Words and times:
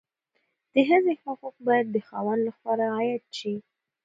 د 0.73 0.75
ښځې 0.87 1.13
حقوق 1.23 1.55
باید 1.67 1.87
د 1.91 1.97
خاوند 2.07 2.41
لخوا 2.47 2.73
رعایت 2.83 3.25
شي. 3.37 3.53